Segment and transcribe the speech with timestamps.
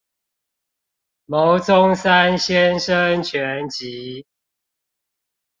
[1.27, 4.25] 牟宗三先生全集